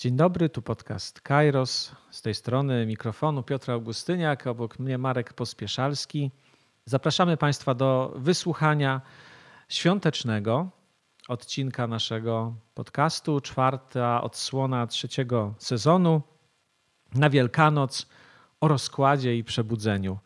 [0.00, 1.92] Dzień dobry, tu podcast Kairos.
[2.10, 6.30] Z tej strony mikrofonu Piotr Augustyniak, obok mnie Marek Pospieszalski.
[6.84, 9.00] Zapraszamy Państwa do wysłuchania
[9.68, 10.68] świątecznego
[11.28, 16.22] odcinka naszego podcastu, czwarta odsłona trzeciego sezonu
[17.14, 18.06] na Wielkanoc
[18.60, 20.18] o rozkładzie i przebudzeniu.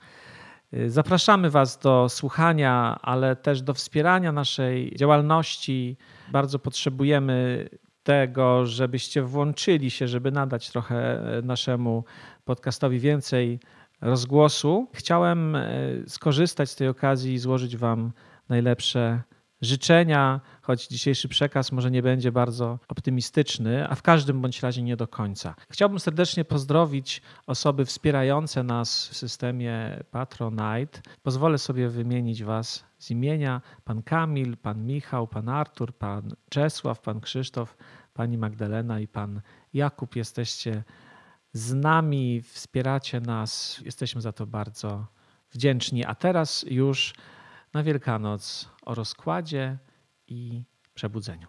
[0.86, 5.96] Zapraszamy Was do słuchania, ale też do wspierania naszej działalności.
[6.32, 7.68] Bardzo potrzebujemy
[8.02, 12.04] tego, żebyście włączyli się, żeby nadać trochę naszemu
[12.44, 13.60] podcastowi więcej
[14.00, 14.88] rozgłosu.
[14.92, 15.68] Chciałem e,
[16.06, 18.12] skorzystać z tej okazji i złożyć Wam
[18.48, 19.22] najlepsze
[19.62, 24.96] życzenia, choć dzisiejszy przekaz może nie będzie bardzo optymistyczny, a w każdym bądź razie nie
[24.96, 25.54] do końca.
[25.70, 31.00] Chciałbym serdecznie pozdrowić osoby wspierające nas w systemie Patronite.
[31.22, 37.20] Pozwolę sobie wymienić Was z imienia: pan Kamil, pan Michał, pan Artur, pan Czesław, pan
[37.20, 37.76] Krzysztof,
[38.14, 39.40] pani Magdalena i pan
[39.74, 40.16] Jakub.
[40.16, 40.82] Jesteście
[41.52, 43.80] z nami, wspieracie nas.
[43.84, 45.06] Jesteśmy za to bardzo
[45.52, 46.04] wdzięczni.
[46.04, 47.14] A teraz już
[47.74, 49.78] na Wielkanoc o rozkładzie
[50.26, 51.48] i przebudzeniu.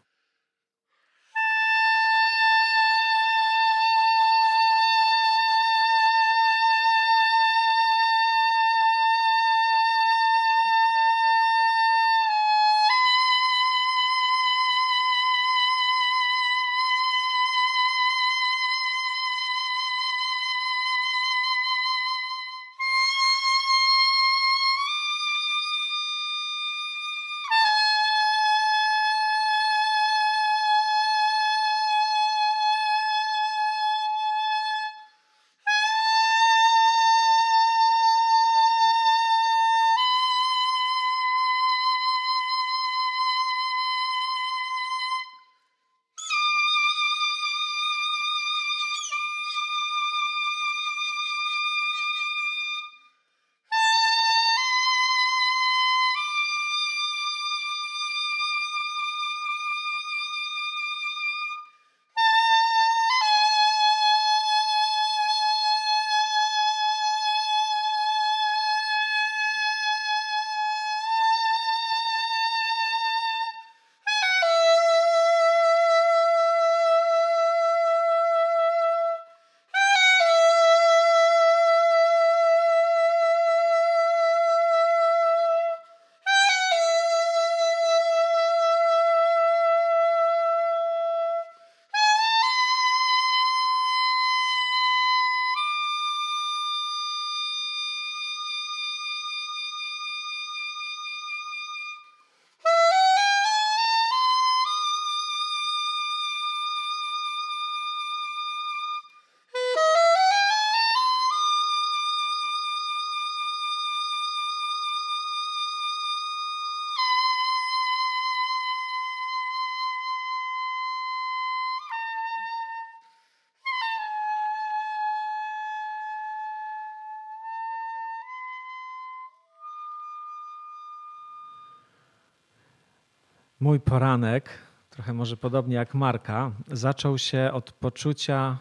[133.63, 134.49] Mój poranek,
[134.89, 138.57] trochę może podobnie jak Marka, zaczął się od poczucia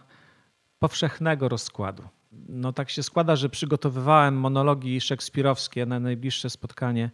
[0.78, 2.02] powszechnego rozkładu.
[2.48, 7.10] No tak się składa, że przygotowywałem monologi szekspirowskie na najbliższe spotkanie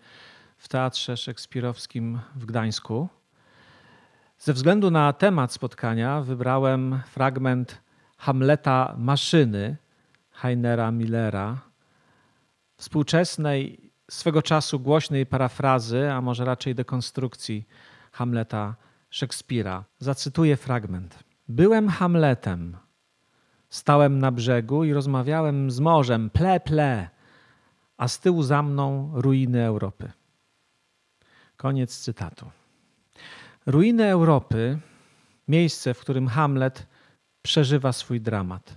[0.56, 3.08] w Teatrze Szekspirowskim w Gdańsku.
[4.38, 7.80] Ze względu na temat spotkania wybrałem fragment
[8.16, 9.76] Hamleta Maszyny
[10.30, 11.58] Heinera Millera,
[12.76, 17.68] współczesnej swego czasu głośnej parafrazy, a może raczej dekonstrukcji
[18.12, 18.74] Hamleta
[19.10, 19.84] Szekspira.
[19.98, 21.24] Zacytuję fragment.
[21.48, 22.76] Byłem Hamletem.
[23.70, 27.08] Stałem na brzegu i rozmawiałem z morzem, ple, ple,
[27.96, 30.12] a z tyłu za mną ruiny Europy.
[31.56, 32.50] Koniec cytatu.
[33.66, 34.78] Ruiny Europy,
[35.48, 36.86] miejsce, w którym Hamlet
[37.42, 38.76] przeżywa swój dramat.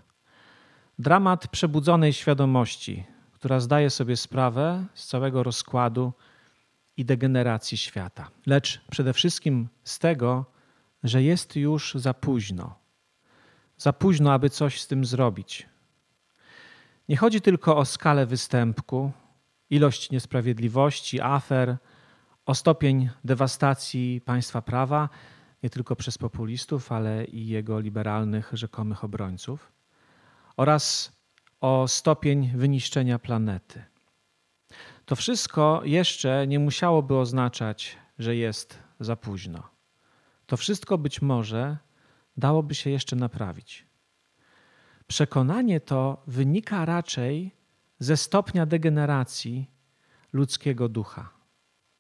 [1.00, 3.04] Dramat przebudzonej świadomości,
[3.42, 6.14] która zdaje sobie sprawę z całego rozkładu
[6.98, 10.46] i degeneracji świata, lecz przede wszystkim z tego,
[11.04, 12.76] że jest już za późno.
[13.78, 15.70] Za późno, aby coś z tym zrobić.
[17.10, 19.12] Nie chodzi tylko o skalę występku,
[19.70, 21.78] ilość niesprawiedliwości, afer,
[22.46, 25.10] o stopień dewastacji państwa prawa,
[25.64, 29.72] nie tylko przez populistów, ale i jego liberalnych rzekomych obrońców,
[30.58, 31.12] oraz
[31.62, 33.84] o stopień wyniszczenia planety.
[35.06, 39.70] To wszystko jeszcze nie musiałoby oznaczać, że jest za późno.
[40.46, 41.78] To wszystko być może
[42.38, 43.86] dałoby się jeszcze naprawić.
[45.08, 47.52] Przekonanie to wynika raczej
[48.00, 49.70] ze stopnia degeneracji
[50.34, 51.30] ludzkiego ducha.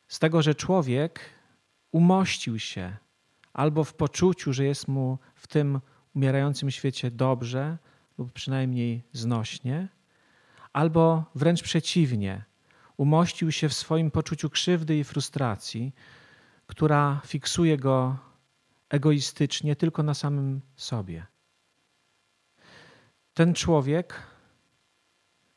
[0.07, 1.19] Z tego, że człowiek
[1.91, 2.97] umościł się
[3.53, 5.81] albo w poczuciu, że jest mu w tym
[6.15, 7.77] umierającym świecie dobrze
[8.17, 9.87] lub przynajmniej znośnie,
[10.73, 12.43] albo wręcz przeciwnie,
[12.97, 15.95] umościł się w swoim poczuciu krzywdy i frustracji,
[16.67, 18.17] która fiksuje go
[18.89, 21.25] egoistycznie tylko na samym sobie.
[23.33, 24.23] Ten człowiek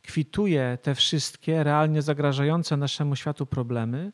[0.02, 4.12] kwituje te wszystkie realnie zagrażające naszemu światu problemy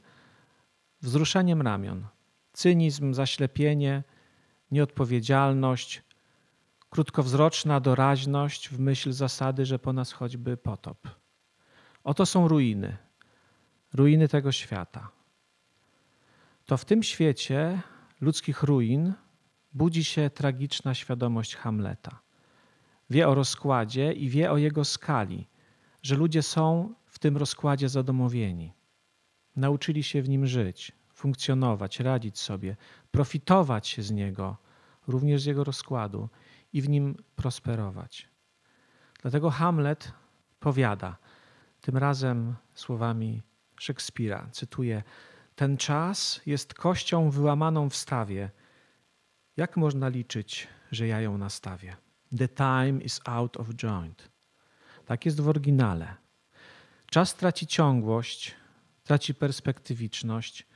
[1.02, 2.06] wzruszeniem ramion.
[2.52, 4.02] Cynizm, zaślepienie,
[4.70, 6.02] nieodpowiedzialność,
[6.90, 11.08] krótkowzroczna doraźność w myśl zasady, że po nas choćby potop.
[12.04, 12.96] Oto są ruiny,
[13.94, 15.10] ruiny tego świata.
[16.66, 17.82] To w tym świecie
[18.20, 19.12] ludzkich ruin
[19.72, 22.20] budzi się tragiczna świadomość Hamleta.
[23.10, 25.46] Wie o rozkładzie i wie o jego skali,
[26.02, 28.72] że ludzie są w tym rozkładzie zadomowieni.
[29.56, 32.76] Nauczyli się w nim żyć, funkcjonować, radzić sobie,
[33.10, 34.56] profitować z niego,
[35.06, 36.28] również z jego rozkładu
[36.72, 38.28] i w nim prosperować.
[39.22, 40.12] Dlatego Hamlet
[40.60, 41.16] powiada,
[41.80, 43.42] tym razem słowami
[43.80, 45.02] Szekspira, cytuję:
[45.54, 48.50] Ten czas jest kością wyłamaną w stawie.
[49.56, 51.96] Jak można liczyć, że ja ją nastawię?
[52.38, 54.30] The time is out of joint.
[55.06, 56.14] Tak jest w oryginale.
[57.10, 58.54] Czas traci ciągłość,
[59.04, 60.66] traci perspektywiczność.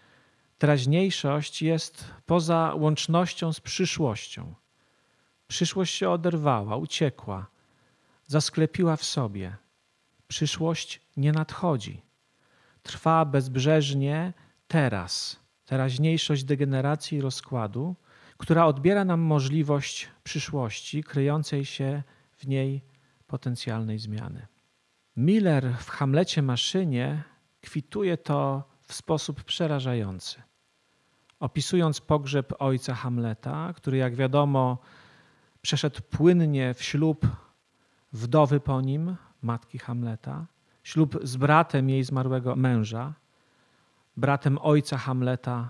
[0.58, 4.54] Teraźniejszość jest poza łącznością z przyszłością.
[5.54, 7.46] Przyszłość się oderwała, uciekła,
[8.26, 9.56] zasklepiła w sobie.
[10.28, 12.02] Przyszłość nie nadchodzi.
[12.82, 14.32] Trwa bezbrzeżnie
[14.68, 17.96] teraz, teraźniejszość degeneracji i rozkładu,
[18.38, 22.02] która odbiera nam możliwość przyszłości kryjącej się
[22.32, 22.84] w niej
[23.26, 24.46] potencjalnej zmiany.
[25.16, 27.22] Miller w Hamlecie Maszynie
[27.60, 30.42] kwituje to w sposób przerażający.
[31.40, 34.78] Opisując pogrzeb ojca Hamleta, który jak wiadomo
[35.64, 37.26] przeszedł płynnie w ślub
[38.12, 40.46] wdowy po nim, matki Hamleta,
[40.82, 43.14] ślub z bratem jej zmarłego męża,
[44.16, 45.68] bratem ojca Hamleta,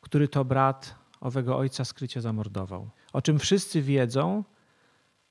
[0.00, 2.90] który to brat owego ojca skrycie zamordował.
[3.12, 4.44] O czym wszyscy wiedzą,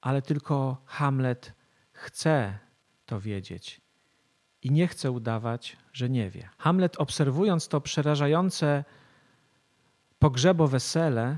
[0.01, 1.53] ale tylko Hamlet
[1.91, 2.59] chce
[3.05, 3.81] to wiedzieć
[4.61, 6.49] i nie chce udawać, że nie wie.
[6.57, 8.83] Hamlet, obserwując to przerażające
[10.19, 11.37] pogrzebo wesele,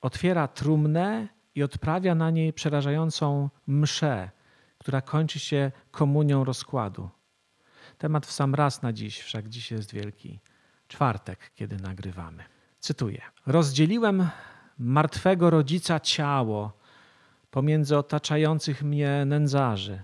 [0.00, 4.30] otwiera trumnę i odprawia na niej przerażającą mszę,
[4.78, 7.10] która kończy się komunią rozkładu.
[7.98, 10.40] Temat w sam raz na dziś, wszak dziś jest wielki
[10.88, 12.44] czwartek, kiedy nagrywamy.
[12.80, 14.28] Cytuję: Rozdzieliłem
[14.78, 16.72] martwego rodzica ciało
[17.50, 20.02] pomiędzy otaczających mnie nędzarzy.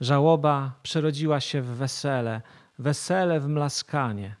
[0.00, 2.42] Żałoba przerodziła się w wesele,
[2.78, 4.36] wesele w mlaskanie.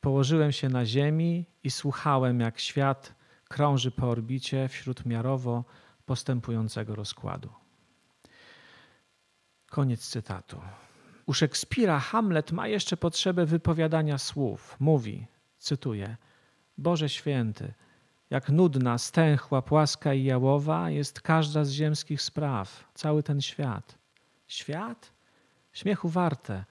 [0.00, 3.14] Położyłem się na ziemi i słuchałem, jak świat
[3.48, 5.64] krąży po orbicie wśród miarowo
[6.06, 7.50] postępującego rozkładu.
[9.70, 10.60] Koniec cytatu.
[11.26, 14.76] U Szekspira Hamlet ma jeszcze potrzebę wypowiadania słów.
[14.80, 15.26] Mówi,
[15.58, 16.16] cytuję:
[16.78, 17.74] Boże święty,
[18.30, 23.98] jak nudna, stęchła, płaska i jałowa jest każda z ziemskich spraw, cały ten świat.
[24.46, 25.12] Świat?
[25.72, 26.64] Śmiechu warte,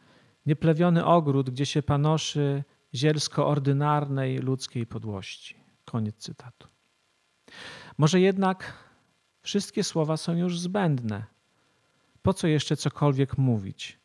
[0.45, 2.63] nieplewiony ogród, gdzie się panoszy
[2.95, 5.55] zielsko ordynarnej ludzkiej podłości.
[5.85, 6.67] Koniec cytatu.
[7.97, 8.73] Może jednak
[9.41, 11.25] wszystkie słowa są już zbędne.
[12.21, 13.99] Po co jeszcze cokolwiek mówić?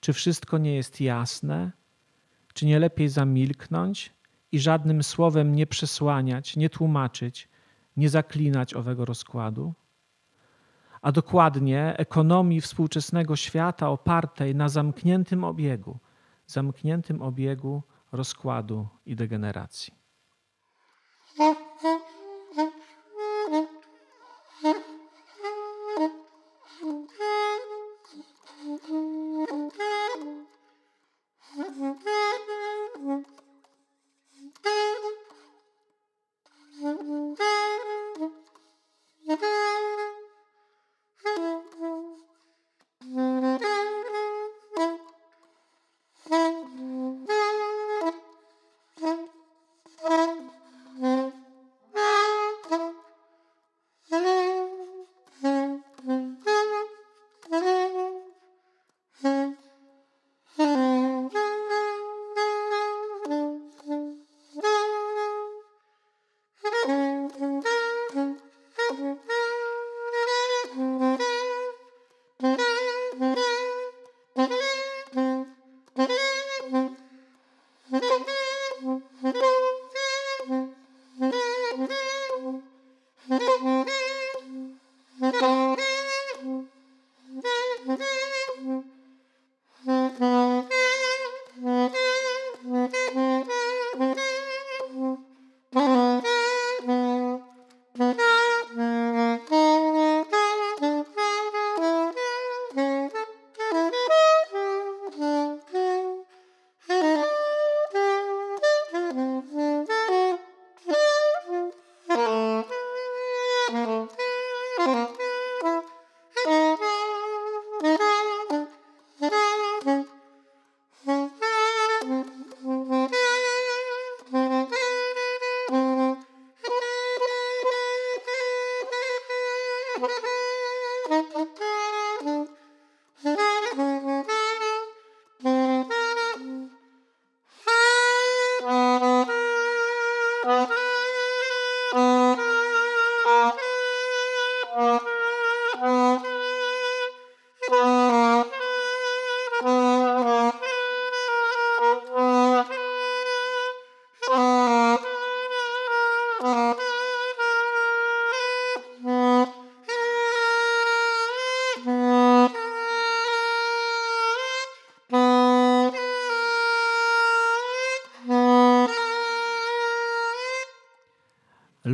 [0.00, 1.72] Czy wszystko nie jest jasne?
[2.54, 4.12] Czy nie lepiej zamilknąć
[4.52, 7.48] i żadnym słowem nie przesłaniać, nie tłumaczyć,
[7.96, 9.74] nie zaklinać owego rozkładu?
[11.02, 15.98] A dokładnie ekonomii współczesnego świata opartej na zamkniętym obiegu,
[16.46, 17.82] zamkniętym obiegu
[18.12, 19.94] rozkładu i degeneracji.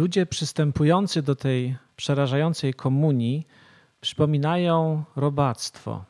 [0.09, 3.47] Ludzie przystępujący do tej przerażającej komunii
[4.01, 6.05] przypominają robactwo.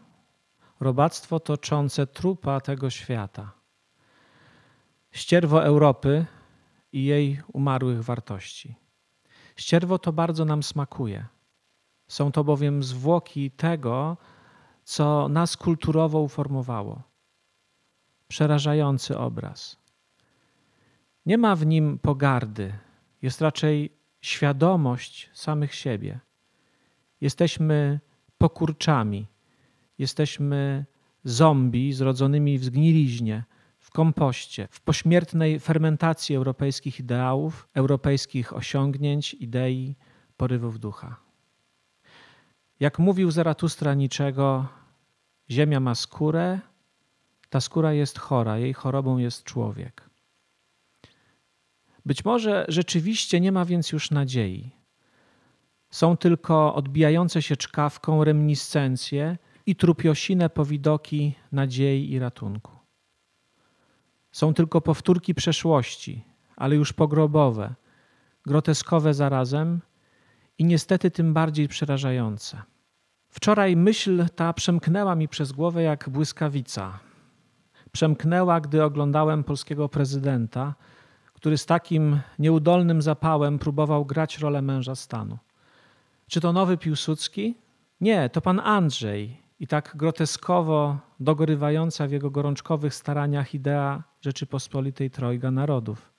[0.80, 3.52] Robactwo toczące trupa tego świata.
[5.10, 6.26] Ścierwo Europy
[6.92, 8.74] i jej umarłych wartości.
[9.56, 11.26] Ścierwo to bardzo nam smakuje.
[12.08, 14.16] Są to bowiem zwłoki tego,
[14.84, 17.02] co nas kulturowo uformowało.
[18.28, 19.76] Przerażający obraz.
[21.26, 22.72] Nie ma w nim pogardy,
[23.22, 26.20] jest raczej świadomość samych siebie.
[27.20, 28.00] Jesteśmy
[28.38, 29.26] pokurczami,
[29.98, 30.84] jesteśmy
[31.24, 33.44] zombie zrodzonymi w zgniliźnie,
[33.80, 39.96] w kompoście, w pośmiertnej fermentacji europejskich ideałów, europejskich osiągnięć, idei,
[40.36, 41.16] porywów ducha.
[42.80, 44.68] Jak mówił Zaratustra niczego,
[45.50, 46.60] ziemia ma skórę,
[47.50, 50.07] ta skóra jest chora, jej chorobą jest człowiek.
[52.08, 54.70] Być może rzeczywiście nie ma więc już nadziei.
[55.90, 62.72] Są tylko odbijające się czkawką reminiscencje i trupiosine powidoki nadziei i ratunku.
[64.32, 66.24] Są tylko powtórki przeszłości,
[66.56, 67.74] ale już pogrobowe,
[68.46, 69.80] groteskowe zarazem
[70.58, 72.62] i niestety tym bardziej przerażające.
[73.28, 76.98] Wczoraj myśl ta przemknęła mi przez głowę jak błyskawica.
[77.92, 80.74] Przemknęła, gdy oglądałem polskiego prezydenta,
[81.38, 85.38] który z takim nieudolnym zapałem próbował grać rolę męża stanu.
[86.28, 87.54] Czy to nowy Piłsudski?
[88.00, 95.50] Nie, to pan Andrzej i tak groteskowo dogorywająca w jego gorączkowych staraniach idea Rzeczypospolitej Trojga
[95.50, 96.12] Narodów.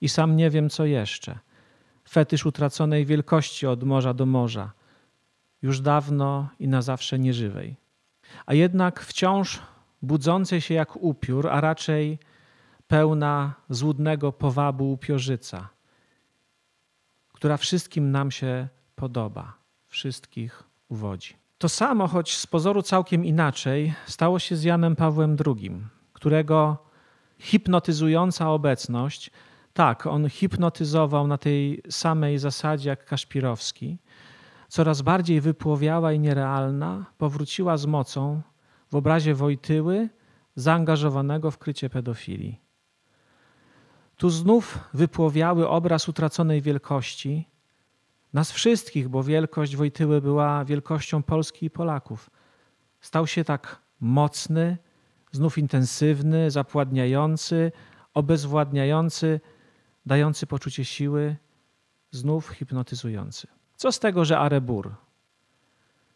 [0.00, 1.38] I sam nie wiem, co jeszcze.
[2.08, 4.72] Fetysz utraconej wielkości od morza do morza,
[5.62, 7.76] już dawno i na zawsze nieżywej.
[8.46, 9.62] A jednak wciąż
[10.02, 12.18] budzącej się jak upiór, a raczej
[12.92, 15.68] pełna złudnego powabu upiorzyca,
[17.32, 19.52] która wszystkim nam się podoba,
[19.86, 21.34] wszystkich uwodzi.
[21.58, 25.72] To samo, choć z pozoru całkiem inaczej, stało się z Janem Pawłem II,
[26.12, 26.76] którego
[27.38, 29.30] hipnotyzująca obecność,
[29.72, 33.98] tak, on hipnotyzował na tej samej zasadzie jak Kaszpirowski,
[34.68, 38.42] coraz bardziej wypłowiała i nierealna, powróciła z mocą
[38.90, 40.08] w obrazie Wojtyły
[40.56, 42.61] zaangażowanego w krycie pedofilii.
[44.16, 47.48] Tu znów wypłowiały obraz utraconej wielkości,
[48.32, 52.30] nas wszystkich, bo wielkość Wojtyły była wielkością Polski i Polaków.
[53.00, 54.78] Stał się tak mocny,
[55.32, 57.72] znów intensywny, zapładniający,
[58.14, 59.40] obezwładniający,
[60.06, 61.36] dający poczucie siły,
[62.10, 63.46] znów hipnotyzujący.
[63.76, 64.94] Co z tego, że Arebur?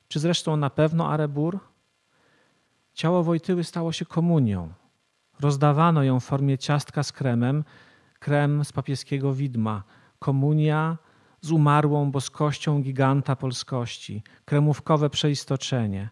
[0.09, 1.59] Czy zresztą na pewno Arebur?
[2.95, 4.73] Ciało Wojtyły stało się komunią.
[5.41, 7.65] Rozdawano ją w formie ciastka z kremem,
[8.27, 9.83] krem z papieskiego widma,
[10.19, 10.99] komunia
[11.41, 16.09] z umarłą boskością giganta polskości, kremówkowe przeistoczenie,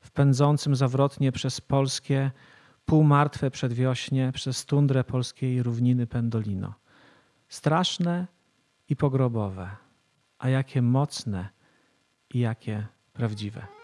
[0.00, 2.30] w pędzącym zawrotnie przez polskie,
[2.86, 6.74] półmartwe przedwiośnie, przez tundrę polskiej równiny Pendolino.
[7.48, 8.26] Straszne
[8.88, 9.70] i pogrobowe,
[10.38, 11.48] a jakie mocne
[12.34, 13.83] i jakie prawdziwe.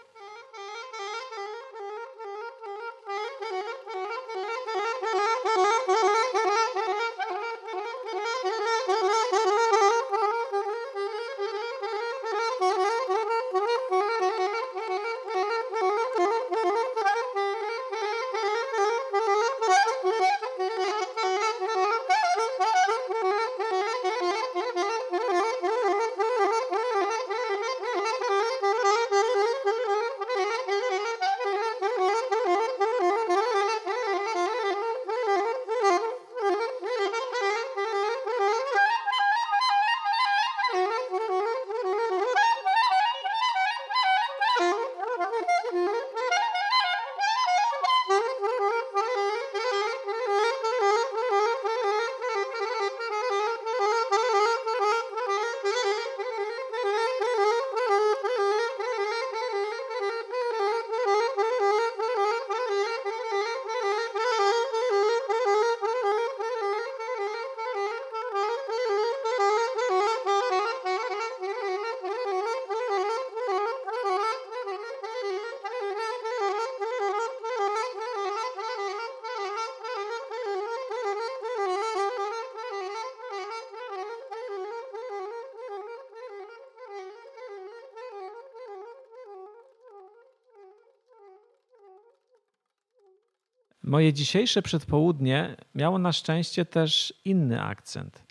[93.91, 98.23] Moje dzisiejsze przedpołudnie miało na szczęście też inny akcent.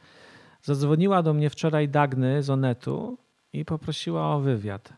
[0.62, 3.18] Zadzwoniła do mnie wczoraj Dagny z Onetu
[3.52, 4.92] i poprosiła o wywiad.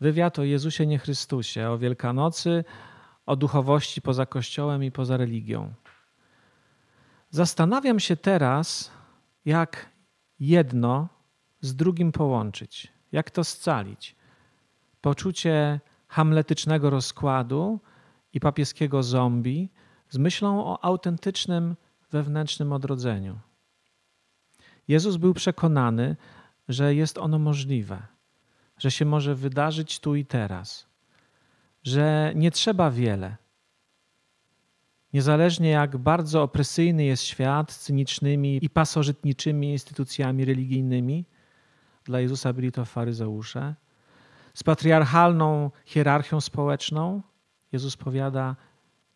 [0.00, 2.64] Wywiad o Jezusie nie Chrystusie, o Wielkanocy,
[3.26, 5.72] o duchowości poza Kościołem i poza religią.
[7.30, 8.90] Zastanawiam się teraz,
[9.44, 9.90] jak
[10.40, 11.08] jedno
[11.60, 14.16] z drugim połączyć, jak to scalić.
[15.00, 17.80] Poczucie hamletycznego rozkładu
[18.32, 19.68] i papieskiego zombie
[20.10, 21.76] z myślą o autentycznym
[22.10, 23.38] wewnętrznym odrodzeniu.
[24.88, 26.16] Jezus był przekonany,
[26.68, 28.02] że jest ono możliwe,
[28.78, 30.86] że się może wydarzyć tu i teraz,
[31.82, 33.36] że nie trzeba wiele.
[35.12, 41.24] Niezależnie jak bardzo opresyjny jest świat cynicznymi i pasożytniczymi instytucjami religijnymi,
[42.04, 43.74] dla Jezusa byli to faryzeusze,
[44.54, 47.22] z patriarchalną hierarchią społeczną,
[47.72, 48.56] Jezus powiada: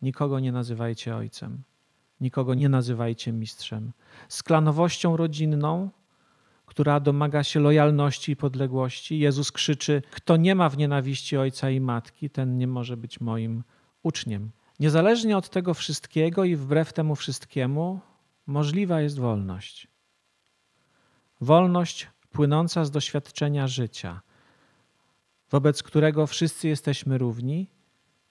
[0.03, 1.63] Nikogo nie nazywajcie ojcem,
[2.21, 3.91] nikogo nie nazywajcie mistrzem.
[4.27, 5.89] Z klanowością rodzinną,
[6.65, 11.79] która domaga się lojalności i podległości, Jezus krzyczy: Kto nie ma w nienawiści ojca i
[11.79, 13.63] matki, ten nie może być moim
[14.03, 14.51] uczniem.
[14.79, 17.99] Niezależnie od tego wszystkiego i wbrew temu wszystkiemu,
[18.47, 19.87] możliwa jest wolność.
[21.41, 24.21] Wolność płynąca z doświadczenia życia,
[25.49, 27.67] wobec którego wszyscy jesteśmy równi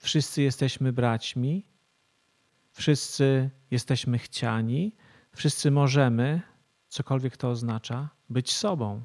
[0.03, 1.65] Wszyscy jesteśmy braćmi,
[2.71, 4.95] wszyscy jesteśmy chciani,
[5.35, 6.41] wszyscy możemy,
[6.87, 9.03] cokolwiek to oznacza, być sobą.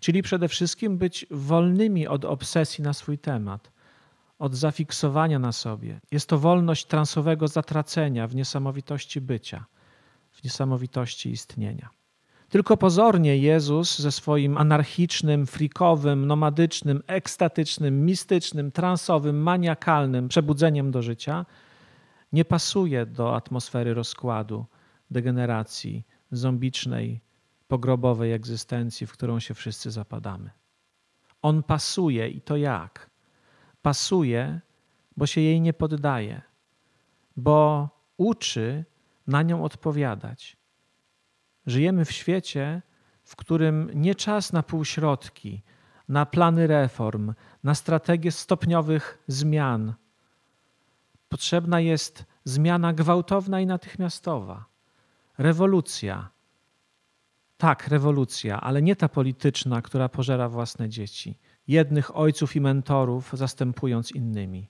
[0.00, 3.70] Czyli przede wszystkim być wolnymi od obsesji na swój temat,
[4.38, 6.00] od zafiksowania na sobie.
[6.10, 9.64] Jest to wolność transowego zatracenia w niesamowitości bycia,
[10.30, 11.90] w niesamowitości istnienia.
[12.48, 21.46] Tylko pozornie Jezus ze swoim anarchicznym, frikowym, nomadycznym, ekstatycznym, mistycznym, transowym, maniakalnym przebudzeniem do życia
[22.32, 24.66] nie pasuje do atmosfery rozkładu,
[25.10, 27.20] degeneracji, zombicznej,
[27.68, 30.50] pogrobowej egzystencji, w którą się wszyscy zapadamy.
[31.42, 33.10] On pasuje i to jak?
[33.82, 34.60] Pasuje,
[35.16, 36.42] bo się jej nie poddaje,
[37.36, 38.84] bo uczy
[39.26, 40.57] na nią odpowiadać
[41.68, 42.82] Żyjemy w świecie,
[43.24, 45.62] w którym nie czas na półśrodki,
[46.08, 49.94] na plany reform, na strategie stopniowych zmian.
[51.28, 54.64] Potrzebna jest zmiana gwałtowna i natychmiastowa.
[55.38, 56.28] Rewolucja.
[57.58, 64.12] Tak, rewolucja, ale nie ta polityczna, która pożera własne dzieci, jednych ojców i mentorów zastępując
[64.12, 64.68] innymi,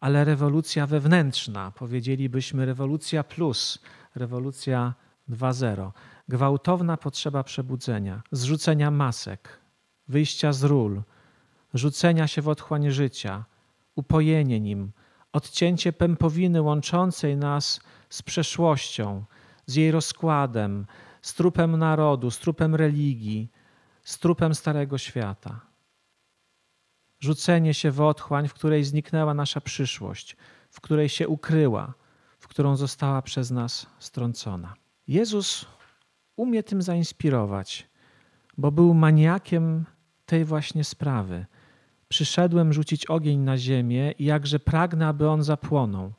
[0.00, 3.78] ale rewolucja wewnętrzna, powiedzielibyśmy rewolucja plus,
[4.14, 4.94] rewolucja
[5.28, 5.90] 2.0
[6.28, 9.60] gwałtowna potrzeba przebudzenia, zrzucenia masek,
[10.08, 11.02] wyjścia z ról,
[11.74, 13.44] rzucenia się w otchłań życia,
[13.94, 14.92] upojenie nim,
[15.32, 19.24] odcięcie pępowiny łączącej nas z przeszłością,
[19.66, 20.86] z jej rozkładem,
[21.22, 23.50] z trupem narodu, z trupem religii,
[24.02, 25.60] z trupem Starego Świata.
[27.20, 30.36] Rzucenie się w otchłań, w której zniknęła nasza przyszłość,
[30.70, 31.94] w której się ukryła,
[32.38, 34.74] w którą została przez nas strącona.
[35.08, 35.66] Jezus
[36.38, 37.88] umie tym zainspirować,
[38.58, 39.84] bo był maniakiem
[40.26, 41.46] tej właśnie sprawy.
[42.08, 46.12] Przyszedłem rzucić ogień na ziemię i jakże pragnę, aby on zapłonął.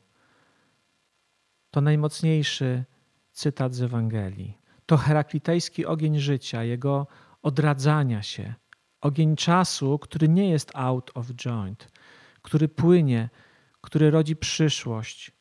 [1.70, 2.84] To najmocniejszy
[3.32, 4.58] cytat z Ewangelii.
[4.86, 7.06] To heraklitejski ogień życia, jego
[7.42, 8.54] odradzania się,
[9.00, 11.88] ogień czasu, który nie jest out of joint,
[12.42, 13.28] który płynie,
[13.80, 15.32] który rodzi przyszłość.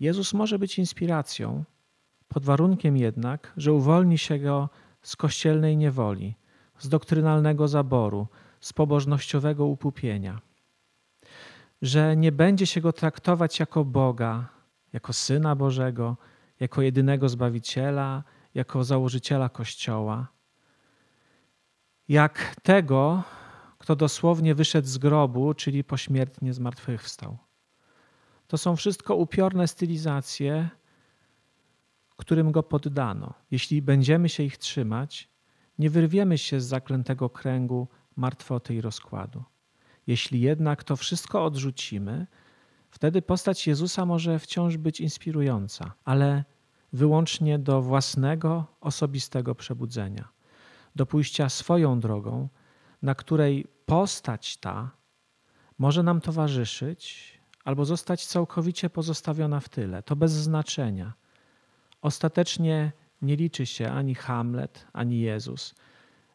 [0.00, 1.64] Jezus może być inspiracją,
[2.34, 4.68] pod warunkiem jednak, że uwolni się go
[5.02, 6.34] z kościelnej niewoli,
[6.78, 8.26] z doktrynalnego zaboru,
[8.60, 10.40] z pobożnościowego upupienia.
[11.82, 14.48] Że nie będzie się go traktować jako Boga,
[14.92, 16.16] jako Syna Bożego,
[16.60, 20.26] jako jedynego Zbawiciela, jako założyciela Kościoła,
[22.08, 23.22] jak tego,
[23.78, 27.38] kto dosłownie wyszedł z grobu, czyli pośmiertnie zmartwychwstał.
[28.46, 30.68] To są wszystko upiorne stylizacje,
[32.16, 33.34] którym go poddano.
[33.50, 35.28] Jeśli będziemy się ich trzymać,
[35.78, 39.42] nie wyrwiemy się z zaklętego kręgu martwoty i rozkładu.
[40.06, 42.26] Jeśli jednak to wszystko odrzucimy,
[42.90, 46.44] wtedy postać Jezusa może wciąż być inspirująca, ale
[46.92, 50.28] wyłącznie do własnego, osobistego przebudzenia,
[50.96, 52.48] do pójścia swoją drogą,
[53.02, 54.90] na której postać ta
[55.78, 57.32] może nam towarzyszyć
[57.64, 60.02] albo zostać całkowicie pozostawiona w tyle.
[60.02, 61.12] To bez znaczenia.
[62.02, 65.74] Ostatecznie nie liczy się ani Hamlet, ani Jezus.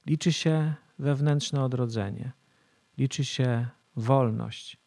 [0.05, 2.31] Liczy się wewnętrzne odrodzenie.
[2.97, 4.77] Liczy się wolność,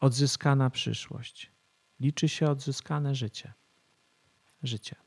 [0.00, 1.52] odzyskana przyszłość.
[2.00, 3.52] Liczy się odzyskane życie.
[4.62, 5.05] Życie.